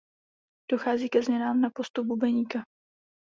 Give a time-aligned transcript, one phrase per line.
[0.71, 2.59] Dochází ke změnám na postu bubeníka.